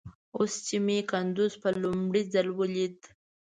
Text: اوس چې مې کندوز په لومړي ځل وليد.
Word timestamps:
اوس 0.37 0.53
چې 0.65 0.75
مې 0.85 0.97
کندوز 1.11 1.53
په 1.61 1.69
لومړي 1.81 2.21
ځل 2.33 2.47
وليد. 2.59 2.97